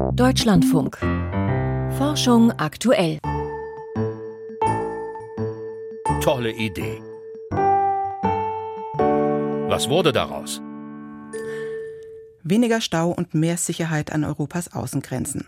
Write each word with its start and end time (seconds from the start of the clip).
Deutschlandfunk. 0.00 0.96
Forschung 1.98 2.52
aktuell. 2.52 3.18
Tolle 6.22 6.52
Idee. 6.52 7.02
Was 9.68 9.90
wurde 9.90 10.12
daraus? 10.12 10.62
Weniger 12.42 12.80
Stau 12.80 13.10
und 13.10 13.34
mehr 13.34 13.58
Sicherheit 13.58 14.10
an 14.10 14.24
Europas 14.24 14.72
Außengrenzen. 14.72 15.46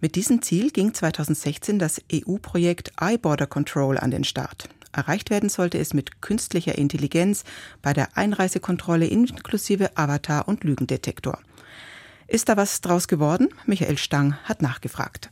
Mit 0.00 0.16
diesem 0.16 0.40
Ziel 0.40 0.70
ging 0.70 0.94
2016 0.94 1.78
das 1.78 2.00
EU-Projekt 2.10 2.92
iBorder 2.98 3.46
Control 3.46 3.98
an 3.98 4.10
den 4.10 4.24
Start. 4.24 4.70
Erreicht 4.92 5.28
werden 5.28 5.50
sollte 5.50 5.78
es 5.78 5.92
mit 5.92 6.22
künstlicher 6.22 6.78
Intelligenz 6.78 7.44
bei 7.82 7.92
der 7.92 8.16
Einreisekontrolle 8.16 9.06
inklusive 9.06 9.96
Avatar 9.96 10.48
und 10.48 10.64
Lügendetektor. 10.64 11.38
Ist 12.26 12.48
da 12.48 12.56
was 12.56 12.80
draus 12.80 13.08
geworden? 13.08 13.48
Michael 13.66 13.98
Stang 13.98 14.34
hat 14.44 14.62
nachgefragt. 14.62 15.30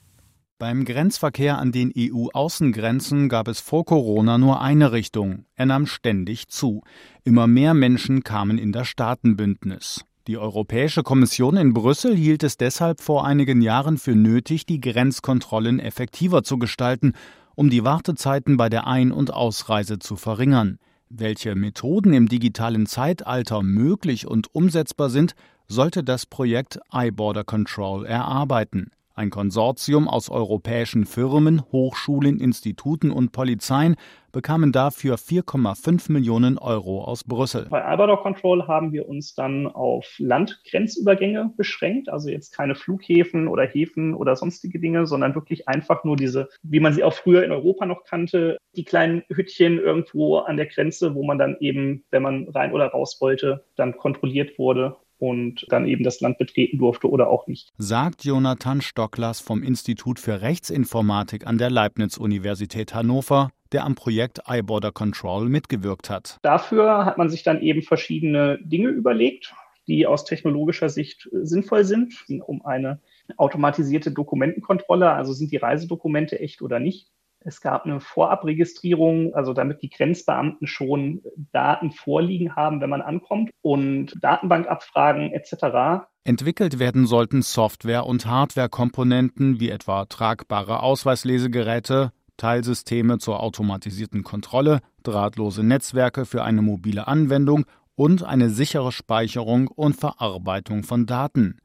Beim 0.59 0.84
Grenzverkehr 0.84 1.59
an 1.59 1.73
den 1.73 1.92
EU-Außengrenzen 1.96 3.28
gab 3.28 3.48
es 3.48 3.59
vor 3.59 3.84
Corona 3.84 4.38
nur 4.38 4.60
eine 4.60 4.92
Richtung. 4.92 5.45
Er 5.56 5.66
nahm 5.66 5.86
ständig 5.86 6.48
zu. 6.48 6.83
Immer 7.24 7.48
mehr 7.48 7.74
Menschen 7.74 8.23
kamen 8.23 8.59
in 8.59 8.70
das 8.70 8.86
Staatenbündnis. 8.86 10.05
Die 10.28 10.38
Europäische 10.38 11.02
Kommission 11.02 11.56
in 11.56 11.73
Brüssel 11.74 12.14
hielt 12.14 12.45
es 12.45 12.56
deshalb 12.56 13.00
vor 13.00 13.27
einigen 13.27 13.61
Jahren 13.61 13.98
für 13.98 14.14
nötig, 14.14 14.64
die 14.64 14.80
Grenzkontrollen 14.80 15.80
effektiver 15.80 16.45
zu 16.45 16.61
gestalten, 16.61 17.14
um 17.56 17.70
die 17.70 17.83
Wartezeiten 17.83 18.56
bei 18.56 18.69
der 18.69 18.86
Ein- 18.86 19.11
und 19.11 19.33
Ausreise 19.33 19.98
zu 19.98 20.14
verringern. 20.14 20.78
Welche 21.15 21.55
Methoden 21.55 22.15
im 22.15 22.27
digitalen 22.27 22.87
Zeitalter 22.87 23.62
möglich 23.62 24.27
und 24.27 24.55
umsetzbar 24.55 25.11
sind, 25.11 25.34
sollte 25.69 26.03
das 26.03 26.25
Projekt 26.25 26.80
iBorder 26.91 27.45
Control 27.45 28.07
erarbeiten. 28.07 28.91
Ein 29.23 29.31
Konsortium 29.31 30.09
aus 30.09 30.31
europäischen 30.31 31.07
Firmen, 31.07 31.62
Hochschulen, 31.71 32.41
Instituten 32.41 33.12
und 33.12 33.31
Polizeien 33.31 33.95
bekamen 34.33 34.73
dafür 34.73 35.14
4,5 35.14 36.11
Millionen 36.11 36.59
Euro 36.59 37.05
aus 37.05 37.23
Brüssel. 37.23 37.69
Bei 37.70 37.95
iBorder 37.95 38.17
Control 38.17 38.67
haben 38.67 38.92
wir 38.92 39.09
uns 39.09 39.37
dann 39.37 39.69
auf 39.69 40.12
Landgrenzübergänge 40.19 41.53
beschränkt, 41.56 42.09
also 42.09 42.31
jetzt 42.31 42.53
keine 42.53 42.75
Flughäfen 42.75 43.47
oder 43.47 43.62
Häfen 43.64 44.14
oder 44.14 44.34
sonstige 44.34 44.81
Dinge, 44.81 45.06
sondern 45.06 45.36
wirklich 45.36 45.69
einfach 45.69 46.03
nur 46.03 46.17
diese, 46.17 46.48
wie 46.64 46.81
man 46.81 46.92
sie 46.92 47.05
auch 47.05 47.14
früher 47.14 47.45
in 47.45 47.53
Europa 47.53 47.86
noch 47.86 48.03
kannte, 48.03 48.59
die 48.75 48.83
kleinen 48.83 49.23
Hüttchen 49.29 49.79
irgendwo 49.79 50.39
an 50.39 50.57
der 50.57 50.67
Grenze, 50.67 51.14
wo 51.14 51.23
man 51.25 51.39
dann 51.39 51.57
eben, 51.61 52.03
wenn 52.11 52.23
man 52.23 52.48
rein 52.48 52.73
oder 52.73 52.89
raus 52.89 53.19
wollte, 53.20 53.64
dann 53.77 53.97
kontrolliert 53.97 54.59
wurde 54.59 54.97
und 55.23 55.67
dann 55.69 55.87
eben 55.87 56.03
das 56.03 56.20
Land 56.20 56.37
betreten 56.39 56.78
durfte 56.78 57.09
oder 57.09 57.31
auch 57.31 57.47
nicht. 57.47 57.73
Sagt 57.78 58.25
Jonathan 58.25 58.81
Stocklers 58.81 59.39
vom 59.39 59.62
Institut 59.62 60.19
für 60.19 60.42
Rechtsinformatik 60.42 61.47
an 61.47 61.59
der 61.59 61.70
Leibniz-Universität 61.70 62.92
Hannover, 62.92 63.53
der 63.70 63.84
am 63.84 63.95
Projekt 63.95 64.41
iBorder 64.48 64.91
Control 64.91 65.48
mitgewirkt 65.48 66.11
hat. 66.11 66.41
Dafür 66.42 67.05
hat 67.05 67.19
man 67.19 67.31
sich 67.31 67.45
dann 67.45 67.62
eben 67.62 67.83
verschiedene 67.83 68.59
Dinge 68.64 68.89
überlegt, 68.89 69.55
die 69.87 70.09
aus 70.09 70.25
technologischer 70.25 70.89
Sicht 70.89 71.29
sinnvoll 71.31 71.84
sind, 71.84 72.25
um 72.45 72.67
eine 72.67 72.98
automatisierte 73.36 74.11
Dokumentenkontrolle, 74.11 75.12
also 75.12 75.33
sind 75.33 75.53
die 75.53 75.57
Reisedokumente 75.57 76.41
echt 76.41 76.62
oder 76.62 76.81
nicht, 76.81 77.12
es 77.45 77.61
gab 77.61 77.85
eine 77.85 78.01
Vorabregistrierung, 78.01 79.35
also 79.35 79.53
damit 79.53 79.83
die 79.83 79.91
Grenzbeamten 79.91 80.67
schon 80.67 81.23
Daten 81.53 81.91
vorliegen 81.91 82.57
haben, 82.57 82.81
wenn 82.81 82.91
man 82.91 83.03
ankommt 83.03 83.51
und 83.62 84.17
Datenbankabfragen 84.23 85.33
etc. 85.33 86.07
Entwickelt 86.25 86.79
werden 86.79 87.07
sollten 87.07 87.43
Software- 87.43 88.07
und 88.07 88.27
Hardware-Komponenten 88.27 89.61
wie 89.61 89.70
etwa 89.70 90.05
tragbare 90.05 90.81
Ausweislesegeräte, 90.81 92.13
Teilsysteme 92.37 93.19
zur 93.19 93.41
automatisierten 93.41 94.23
Kontrolle, 94.23 94.81
drahtlose 95.03 95.63
Netzwerke 95.63 96.25
für 96.25 96.42
eine 96.42 96.63
mobile 96.63 97.07
Anwendung 97.07 97.64
und 97.95 98.23
eine 98.25 98.51
sichere 98.51 98.92
Speicherung 98.92 99.69
und 99.69 99.95
Verarbeitung 99.95 100.83
von 100.83 101.07
Daten. 101.07 101.58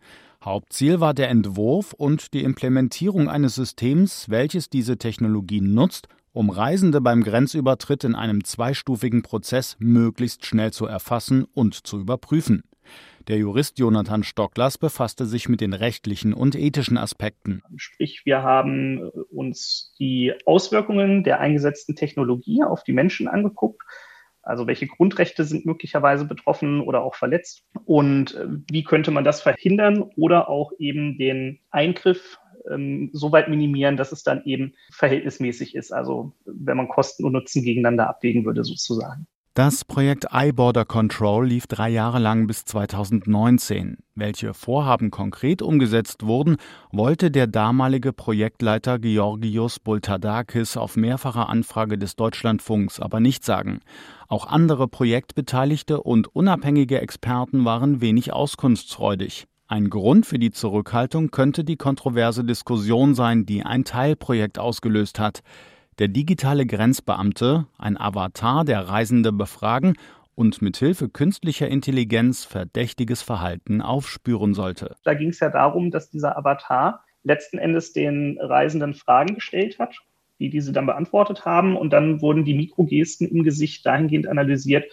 Hauptziel 0.48 1.02
war 1.02 1.14
der 1.14 1.30
Entwurf 1.30 1.92
und 1.92 2.34
die 2.34 2.42
Implementierung 2.42 3.28
eines 3.28 3.56
Systems, 3.56 4.30
welches 4.30 4.70
diese 4.70 4.98
Technologie 4.98 5.60
nutzt, 5.60 6.08
um 6.32 6.50
Reisende 6.50 7.02
beim 7.02 7.22
Grenzübertritt 7.22 8.06
in 8.06 8.16
einem 8.16 8.46
zweistufigen 8.46 9.24
Prozess 9.24 9.76
möglichst 9.80 10.46
schnell 10.46 10.72
zu 10.72 10.86
erfassen 10.86 11.44
und 11.54 11.86
zu 11.86 12.00
überprüfen. 12.00 12.64
Der 13.28 13.38
Jurist 13.38 13.78
Jonathan 13.78 14.24
Stocklers 14.24 14.78
befasste 14.78 15.26
sich 15.26 15.50
mit 15.50 15.60
den 15.60 15.74
rechtlichen 15.74 16.34
und 16.34 16.56
ethischen 16.56 16.98
Aspekten. 16.98 17.62
Sprich, 17.76 18.22
wir 18.24 18.42
haben 18.42 19.10
uns 19.30 19.94
die 20.00 20.34
Auswirkungen 20.46 21.26
der 21.26 21.42
eingesetzten 21.42 21.98
Technologie 21.98 22.64
auf 22.64 22.86
die 22.86 22.94
Menschen 22.94 23.28
angeguckt 23.28 23.84
also 24.48 24.68
welche 24.68 24.88
Grundrechte 24.88 25.44
sind 25.44 25.66
möglicherweise 25.66 26.26
betroffen 26.26 26.82
oder 26.82 27.04
auch 27.04 27.16
verletzt 27.16 27.64
und 27.86 28.36
äh, 28.36 28.48
wie 28.72 28.84
könnte 28.84 29.12
man 29.12 29.24
das 29.24 29.42
verhindern 29.42 30.04
oder 30.16 30.50
auch 30.50 30.72
eben 30.80 31.18
den 31.18 31.60
Eingriff 31.70 32.40
ähm, 32.70 33.10
so 33.14 33.32
weit 33.32 33.50
minimieren, 33.50 33.98
dass 33.98 34.12
es 34.12 34.24
dann 34.24 34.44
eben 34.46 34.74
verhältnismäßig 34.92 35.76
ist. 35.76 35.92
Also 35.92 36.34
wenn 36.46 36.78
man 36.78 36.88
Kosten 36.88 37.26
und 37.26 37.34
Nutzen 37.34 37.64
gegeneinander 37.64 38.10
abwägen 38.10 38.46
würde 38.46 38.64
sozusagen. 38.64 39.28
Das 39.58 39.84
Projekt 39.86 40.28
iBorder 40.32 40.86
Control 40.86 41.48
lief 41.48 41.66
drei 41.66 41.90
Jahre 41.90 42.20
lang 42.20 42.46
bis 42.46 42.64
2019. 42.66 43.98
Welche 44.14 44.54
Vorhaben 44.54 45.10
konkret 45.10 45.64
umgesetzt 45.64 46.28
wurden, 46.28 46.58
wollte 46.92 47.32
der 47.32 47.48
damalige 47.48 48.14
Projektleiter 48.14 49.00
Georgios 49.00 49.80
Bultadakis 49.80 50.78
auf 50.78 50.96
mehrfache 50.96 51.48
Anfrage 51.50 51.98
des 51.98 52.16
Deutschlandfunks 52.16 53.00
aber 53.00 53.20
nicht 53.20 53.44
sagen. 53.44 53.80
Auch 54.28 54.46
andere 54.46 54.88
Projektbeteiligte 54.88 56.04
und 56.04 56.28
unabhängige 56.36 57.02
Experten 57.02 57.66
waren 57.66 58.00
wenig 58.00 58.32
auskunftsfreudig. 58.32 59.48
Ein 59.66 59.90
Grund 59.90 60.28
für 60.28 60.38
die 60.38 60.52
Zurückhaltung 60.52 61.32
könnte 61.32 61.64
die 61.64 61.78
kontroverse 61.78 62.44
Diskussion 62.44 63.16
sein, 63.16 63.48
die 63.48 63.64
ein 63.64 63.86
Teilprojekt 63.86 64.60
ausgelöst 64.60 65.18
hat. 65.18 65.42
Der 66.00 66.10
digitale 66.10 66.68
Grenzbeamte, 66.68 67.66
ein 67.80 68.00
Avatar, 68.00 68.64
der 68.64 68.82
Reisende 68.82 69.32
befragen 69.32 69.96
und 70.36 70.62
mithilfe 70.62 71.10
künstlicher 71.10 71.68
Intelligenz 71.68 72.46
verdächtiges 72.46 73.24
Verhalten 73.24 73.82
aufspüren 73.82 74.54
sollte. 74.54 74.96
Da 75.04 75.16
ging 75.16 75.30
es 75.30 75.40
ja 75.40 75.50
darum, 75.50 75.90
dass 75.90 76.12
dieser 76.12 76.38
Avatar 76.38 77.04
letzten 77.24 77.58
Endes 77.58 77.94
den 77.94 78.38
Reisenden 78.40 78.94
Fragen 78.94 79.34
gestellt 79.34 79.80
hat, 79.80 79.96
die 80.38 80.52
diese 80.52 80.72
dann 80.72 80.86
beantwortet 80.86 81.46
haben 81.46 81.76
und 81.76 81.92
dann 81.94 82.22
wurden 82.22 82.46
die 82.46 82.54
Mikrogesten 82.54 83.28
im 83.28 83.42
Gesicht 83.42 83.84
dahingehend 83.84 84.28
analysiert, 84.28 84.86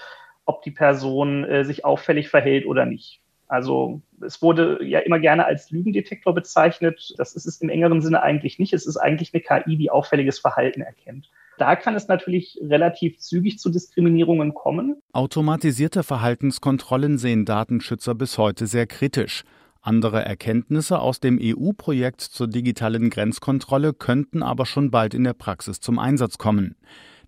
ob 0.47 0.62
die 0.62 0.70
Person 0.70 1.44
äh, 1.44 1.66
sich 1.66 1.84
auffällig 1.84 2.31
verhält 2.31 2.64
oder 2.64 2.87
nicht. 2.87 3.20
Also 3.54 4.03
es 4.20 4.42
wurde 4.42 4.81
ja 4.82 4.98
immer 4.98 5.20
gerne 5.20 5.44
als 5.44 5.70
Lügendetektor 5.70 6.34
bezeichnet. 6.34 7.15
Das 7.19 7.37
ist 7.37 7.47
es 7.47 7.60
im 7.60 7.69
engeren 7.69 8.00
Sinne 8.00 8.20
eigentlich 8.20 8.59
nicht. 8.59 8.72
Es 8.72 8.84
ist 8.84 8.97
eigentlich 8.97 9.32
eine 9.32 9.42
KI, 9.42 9.76
die 9.76 9.91
auffälliges 9.91 10.41
Verhalten 10.41 10.81
erkennt. 10.81 11.31
Da 11.56 11.76
kann 11.76 11.94
es 11.94 12.09
natürlich 12.09 12.59
relativ 12.60 13.20
zügig 13.20 13.60
zu 13.60 13.70
Diskriminierungen 13.70 14.54
kommen. 14.54 14.97
Automatisierte 15.12 16.03
Verhaltenskontrollen 16.03 17.16
sehen 17.16 17.44
Datenschützer 17.44 18.16
bis 18.16 18.38
heute 18.38 18.66
sehr 18.66 18.88
kritisch. 18.88 19.44
Andere 19.81 20.25
Erkenntnisse 20.25 20.98
aus 20.98 21.20
dem 21.20 21.38
EU-Projekt 21.41 22.22
zur 22.22 22.48
digitalen 22.48 23.09
Grenzkontrolle 23.09 23.93
könnten 23.93 24.43
aber 24.43 24.66
schon 24.66 24.91
bald 24.91 25.14
in 25.14 25.22
der 25.22 25.34
Praxis 25.34 25.78
zum 25.78 26.00
Einsatz 26.00 26.38
kommen. 26.38 26.75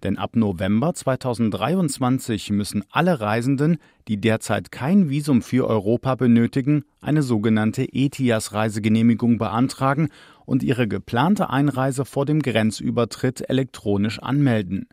Denn 0.03 0.19
ab 0.19 0.37
November 0.37 0.95
2023 0.95 2.51
müssen 2.51 2.85
alle 2.91 3.21
Reisenden, 3.21 3.79
die 4.09 4.21
derzeit 4.21 4.71
kein 4.71 5.09
Visum 5.09 5.43
für 5.43 5.67
Europa 5.69 6.15
benötigen, 6.15 6.85
eine 7.01 7.23
sogenannte 7.23 7.93
ETIAS-Reisegenehmigung 7.93 9.39
beantragen 9.39 10.09
und 10.45 10.63
ihre 10.63 10.87
geplante 10.87 11.51
Einreise 11.51 12.05
vor 12.05 12.27
dem 12.27 12.41
Grenzübertritt 12.41 13.49
elektronisch 13.49 14.19
anmelden. 14.19 14.89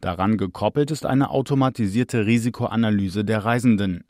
Daran 0.00 0.36
gekoppelt 0.36 0.90
ist 0.90 1.06
eine 1.06 1.30
automatisierte 1.30 2.26
Risikoanalyse 2.26 3.24
der 3.24 3.44
Reisenden. 3.44 4.04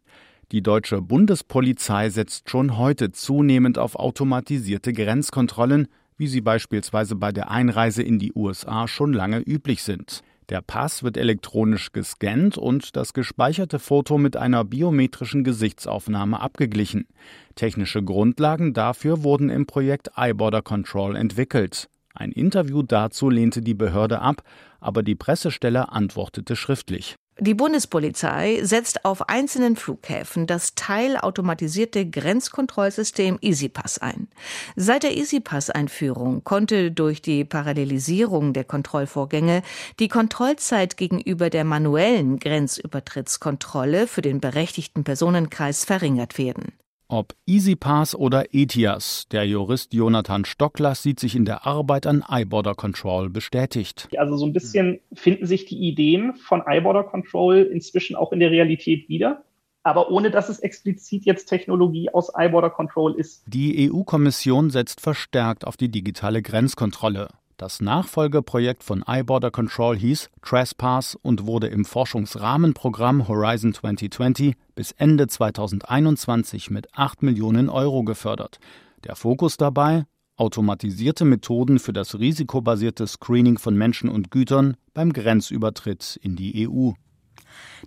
Die 0.51 0.62
deutsche 0.62 1.03
Bundespolizei 1.03 2.09
setzt 2.09 2.49
schon 2.49 2.79
heute 2.79 3.12
zunehmend 3.12 3.79
auf 3.79 3.97
automatisierte 3.97 4.94
Grenzkontrollen, 4.94 5.89
wie 6.17 6.27
sie 6.27 6.41
beispielsweise 6.41 7.17
bei 7.17 7.33
der 7.33 7.51
Einreise 7.51 8.03
in 8.03 8.19
die 8.19 8.33
USA 8.35 8.89
schon 8.89 9.12
lange 9.12 9.41
üblich 9.41 9.83
sind. 9.83 10.23
Der 10.49 10.62
Pass 10.62 11.03
wird 11.03 11.19
elektronisch 11.19 11.93
gescannt 11.93 12.56
und 12.56 12.97
das 12.97 13.12
gespeicherte 13.12 13.79
Foto 13.79 14.17
mit 14.17 14.37
einer 14.37 14.65
biometrischen 14.65 15.45
Gesichtsaufnahme 15.45 16.41
abgeglichen. 16.41 17.06
Technische 17.55 18.03
Grundlagen 18.03 18.73
dafür 18.73 19.23
wurden 19.23 19.50
im 19.50 19.67
Projekt 19.67 20.12
iBorder 20.17 20.62
Control 20.62 21.17
entwickelt. 21.17 21.89
Ein 22.15 22.33
Interview 22.33 22.83
dazu 22.83 23.29
lehnte 23.29 23.61
die 23.61 23.75
Behörde 23.75 24.21
ab, 24.21 24.43
aber 24.81 25.03
die 25.03 25.15
Pressestelle 25.15 25.93
antwortete 25.93 26.56
schriftlich. 26.56 27.17
Die 27.40 27.55
Bundespolizei 27.55 28.58
setzt 28.64 29.05
auf 29.05 29.29
einzelnen 29.29 29.76
Flughäfen 29.76 30.49
das 30.49 30.75
teilautomatisierte 30.75 32.05
Grenzkontrollsystem 32.05 33.38
EasyPass 33.40 33.99
ein. 33.99 34.26
Seit 34.75 35.05
der 35.05 35.17
EasyPass-Einführung 35.17 36.43
konnte 36.43 36.90
durch 36.90 37.23
die 37.23 37.44
Parallelisierung 37.44 38.55
der 38.55 38.64
Kontrollvorgänge 38.64 39.62
die 40.00 40.08
Kontrollzeit 40.08 40.96
gegenüber 40.96 41.49
der 41.49 41.62
manuellen 41.62 42.40
Grenzübertrittskontrolle 42.40 44.08
für 44.08 44.23
den 44.23 44.41
berechtigten 44.41 45.05
Personenkreis 45.05 45.84
verringert 45.84 46.38
werden. 46.38 46.73
Ob 47.10 47.34
EasyPass 47.46 48.14
oder 48.14 48.52
ETIAS, 48.52 49.28
der 49.32 49.46
Jurist 49.46 49.94
Jonathan 49.94 50.44
Stocklers 50.44 51.02
sieht 51.02 51.19
sich 51.19 51.34
in 51.34 51.46
der 51.46 51.66
Arbeit 51.66 52.06
an 52.06 52.22
iBorder 52.28 52.75
Control 52.75 53.31
bestätigt. 53.31 54.10
Also 54.19 54.37
so 54.37 54.44
ein 54.44 54.52
bisschen 54.52 55.00
finden 55.14 55.46
sich 55.46 55.64
die 55.64 55.78
Ideen 55.78 56.34
von 56.34 56.62
iBorder 56.66 57.05
Control 57.05 57.62
inzwischen 57.62 58.14
auch 58.14 58.32
in 58.32 58.40
der 58.40 58.50
Realität 58.50 59.08
wieder 59.08 59.43
aber 59.88 60.10
ohne 60.10 60.31
dass 60.31 60.50
es 60.50 60.58
explizit 60.58 61.25
jetzt 61.25 61.46
Technologie 61.46 62.10
aus 62.10 62.31
iBorder 62.37 62.69
Control 62.69 63.14
ist. 63.19 63.43
Die 63.46 63.90
EU-Kommission 63.90 64.69
setzt 64.69 65.00
verstärkt 65.00 65.66
auf 65.66 65.78
die 65.78 65.88
digitale 65.88 66.43
Grenzkontrolle. 66.43 67.28
Das 67.58 67.81
Nachfolgeprojekt 67.81 68.84
von 68.84 69.02
iBorder 69.05 69.50
Control 69.50 69.99
hieß 69.99 70.31
Trespass 70.43 71.19
und 71.20 71.44
wurde 71.44 71.66
im 71.66 71.84
Forschungsrahmenprogramm 71.84 73.26
Horizon 73.26 73.75
2020 73.75 74.55
bis 74.76 74.93
Ende 74.93 75.26
2021 75.26 76.70
mit 76.70 76.87
8 76.94 77.25
Millionen 77.25 77.69
Euro 77.69 78.05
gefördert. 78.05 78.60
Der 79.02 79.16
Fokus 79.16 79.56
dabei 79.56 80.05
automatisierte 80.37 81.25
Methoden 81.25 81.81
für 81.81 81.93
das 81.93 82.20
risikobasierte 82.20 83.08
Screening 83.08 83.58
von 83.58 83.76
Menschen 83.76 84.08
und 84.08 84.31
Gütern 84.31 84.76
beim 84.94 85.12
Grenzübertritt 85.12 86.16
in 86.22 86.37
die 86.37 86.69
EU. 86.69 86.93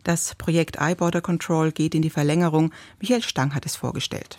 Das 0.03 0.35
Projekt 0.35 0.79
iBorder 0.81 1.21
Control 1.21 1.71
geht 1.71 1.95
in 1.95 2.01
die 2.01 2.09
Verlängerung. 2.09 2.73
Michael 3.00 3.21
Stang 3.21 3.56
hat 3.56 3.65
es 3.65 3.77
vorgestellt. 3.77 4.38